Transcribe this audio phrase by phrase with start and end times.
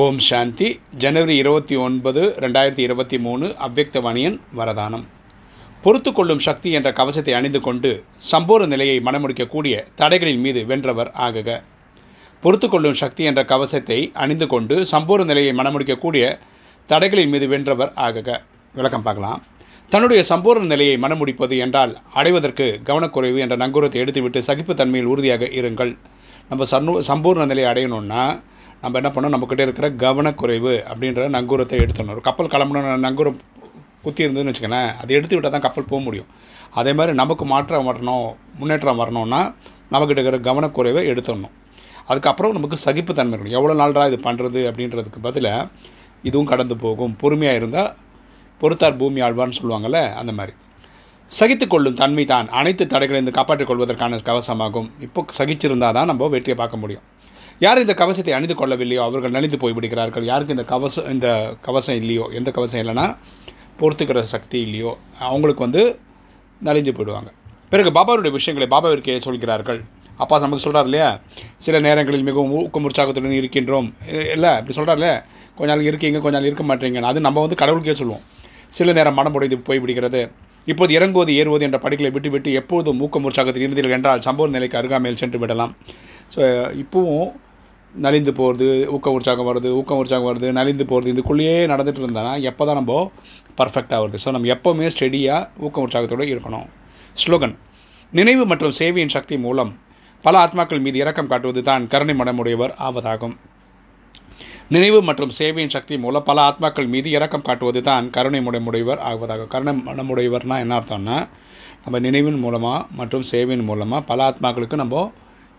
[0.00, 0.80] ஓம் சாந்தி.
[0.98, 5.02] ஜனவரி இருபத்தி ஒன்பது ரெண்டாயிரத்தி இருபத்தி மூணு அவ்வக்தவணியன் வரதானம்.
[5.82, 7.90] பொறுத்து கொள்ளும் சக்தி என்ற கவசத்தை அணிந்து கொண்டு
[8.30, 11.60] சம்பூர்ண நிலையை மனமுடிக்கக்கூடிய தடைகளின் மீது வென்றவர் ஆகுக.
[12.42, 16.38] பொறுத்து கொள்ளும் சக்தி என்ற கவசத்தை அணிந்து கொண்டு சம்போர நிலையை மனமுடிக்கக்கூடிய
[16.88, 18.38] தடைகளின் மீது வென்றவர் ஆகுக.
[18.74, 19.42] விளக்கம் பார்க்கலாம்.
[19.88, 25.92] தன்னுடைய சம்பூர்ண நிலையை மனமுடிப்பது என்றால் அடைவதற்கு கவனக்குறைவு என்ற நங்கூரத்தை எடுத்துவிட்டு சகிப்புத்தன்மையில் உறுதியாக இருங்கள்.
[26.48, 28.24] நம்ம சன்னு சம்பூர்ண நிலையை அடையணும்னா
[28.82, 29.34] நம்ம என்ன பண்ணோம்?
[29.34, 32.14] நம்மக்கிட்ட இருக்கிற கவனக்குறைவு அப்படின்ற நங்கூரத்தை எடுத்துடணும்.
[32.16, 33.38] ஒரு கப்பல் கிளம்பணும் நங்கூரம்
[34.04, 36.28] குத்தி இருந்ததுன்னு வச்சுக்கோங்களேன் அதை எடுத்து விட்டால் தான் கப்பல் போக முடியும்.
[36.80, 38.26] அதே மாதிரி நமக்கு மாற்றம் வரணும்
[38.60, 39.40] முன்னேற்றம் வரணும்னா
[39.92, 41.54] நம்மக்கிட்ட இருக்கிற கவனக்குறைவை எடுத்துடணும்.
[42.10, 43.56] அதுக்கப்புறம் நமக்கு சகிப்புத்தன்மை இருக்கணும்.
[43.58, 45.68] எவ்வளோ நாள்ரா இது பண்ணுறது அப்படின்றதுக்கு பதிலாக
[46.28, 47.14] இதுவும் கடந்து போகும்.
[47.22, 47.90] பொறுமையாக இருந்தால்
[48.60, 50.52] பொறுத்தார் பூமி ஆழ்வார்னு சொல்லுவாங்கள்ல அந்த மாதிரி.
[51.38, 54.88] சகித்து கொள்ளும் தன்மை தான் அனைத்து தடைகளையும் காப்பாற்றிக் கொள்வதற்கான கவசமாகும்.
[55.06, 57.04] இப்போ சகிச்சிருந்தால் தான் நம்ம வெற்றியை பார்க்க முடியும்.
[57.60, 61.28] யார் இந்த கவசத்தை அணிந்து கொள்ளவில்லையோ அவர்கள் நலிந்து போய்விடுகிறார்கள் யாருக்கு இந்த கவசம் இந்த
[61.66, 63.06] கவசம் இல்லையோ எந்த கவசம் இல்லைன்னா
[63.80, 65.82] பொறுத்துக்கிற சக்தி இல்லையோ அவங்களுக்கு வந்து
[66.68, 67.30] நலிஞ்சு போயிடுவாங்க.
[67.70, 69.80] பிறகு பாபாவுடைய விஷயங்களை பாபாவிற்கே சொல்கிறார்கள்.
[70.22, 71.20] அப்பா நமக்கு சொல்கிறார் இல்லையா?
[71.56, 73.88] சில நேரங்களில் மிகவும் ஊக்கம் உற்சாகத்துடன் இருக்கின்றோம்.
[74.34, 75.08] இல்லை இப்படி சொல்கிறார்ல
[75.56, 77.00] கொஞ்ச நாள் இருக்கீங்க கொஞ்ச நாள் இருக்க மாட்டீங்க.
[77.10, 78.24] அது நம்ம வந்து கடவுளுக்கே சொல்லுவோம்.
[78.68, 80.22] சில நேரம் மனம் உடைந்து போய்விடுகிறது
[80.66, 85.38] இப்போது இறங்குவது ஏறுவது என்ற படிகளை விட்டு விட்டு ஊக்கம் உற்சாகத்தில் இருந்தீர்கள் என்றால் சம்பவ நிலைக்கு அருகாமையில் சென்று
[85.38, 85.74] விடலாம்.
[86.34, 86.40] ஸோ
[86.82, 87.30] இப்போவும்
[87.94, 92.78] நலிந்து போகிறது ஊக்க உற்சாகம் வருது ஊக்கம் உற்சாகம் வருது நலிந்து போகிறது இதுக்குள்ளேயே நடந்துகிட்டு இருந்தானா எப்போ தான்
[92.80, 92.94] நம்ம
[93.58, 94.18] பர்ஃபெக்டாக வருது.
[94.24, 96.66] ஸோ நம்ம எப்போவுமே ஸ்டெடியாக ஊக்க உற்சாகத்தோடு இருக்கணும்.
[97.22, 97.54] ஸ்லோகன்
[98.12, 99.72] நினைவு மற்றும் சேவையின் சக்தி மூலம்
[100.24, 103.34] பல ஆத்மாக்கள் மீது இரக்கம் காட்டுவது தான் கருணை மனமுடையவர் ஆவதாகும்.
[104.74, 109.72] நினைவு மற்றும் சேவையின் சக்தி மூலம் பல ஆத்மாக்கள் மீது இரக்கம் காட்டுவது தான் கருணை முடைமுடையவர் ஆகுவதாக கருணை
[109.88, 111.18] மனமுடையவர்னால் என்ன அர்த்தம்னா
[111.84, 115.02] நம்ம நினைவின் மூலமாக மற்றும் சேவையின் மூலமாக பல ஆத்மாக்களுக்கு நம்ம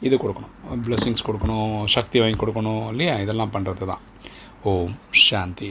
[0.07, 0.53] இது கொடுக்கணும்.
[0.85, 3.15] பிளெஸ்ஸிங்ஸ் கொடுக்கணும் சக்தி வாங்கி கொடுக்கணும் இல்லையா?
[3.25, 4.03] இதெல்லாம் பண்ணுறது தான்
[4.71, 4.95] ஓம்
[5.25, 5.69] சாந்தி.